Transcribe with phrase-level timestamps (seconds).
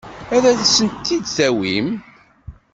[0.35, 1.87] Ad asent-tent-id-tawim?